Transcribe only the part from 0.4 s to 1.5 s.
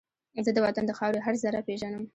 زه د وطن د خاورې هر